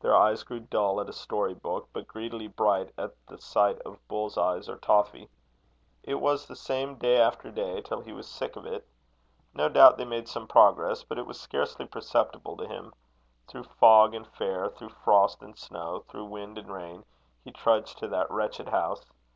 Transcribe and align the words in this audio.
Their 0.00 0.16
eyes 0.16 0.42
grew 0.42 0.58
dull 0.58 1.00
at 1.00 1.08
a 1.08 1.12
story 1.12 1.54
book, 1.54 1.88
but 1.92 2.08
greedily 2.08 2.48
bright 2.48 2.90
at 2.98 3.14
the 3.28 3.38
sight 3.38 3.78
of 3.82 4.00
bull's 4.08 4.36
eyes 4.36 4.68
or 4.68 4.76
toffee. 4.76 5.28
It 6.02 6.16
was 6.16 6.46
the 6.48 6.56
same 6.56 6.96
day 6.96 7.20
after 7.20 7.48
day, 7.52 7.80
till 7.80 8.00
he 8.00 8.12
was 8.12 8.26
sick 8.26 8.56
of 8.56 8.66
it. 8.66 8.84
No 9.54 9.68
doubt 9.68 9.98
they 9.98 10.04
made 10.04 10.26
some 10.26 10.48
progress, 10.48 11.04
but 11.04 11.16
it 11.16 11.28
was 11.28 11.40
scarcely 11.40 11.86
perceptible 11.86 12.56
to 12.56 12.66
him. 12.66 12.92
Through 13.46 13.62
fog 13.78 14.16
and 14.16 14.26
fair, 14.26 14.68
through 14.68 14.96
frost 15.04 15.40
and 15.44 15.56
snow, 15.56 16.02
through 16.08 16.24
wind 16.24 16.58
and 16.58 16.72
rain, 16.74 17.04
he 17.44 17.52
trudged 17.52 17.98
to 17.98 18.08
that 18.08 18.32
wretched 18.32 18.66
house. 18.70 19.06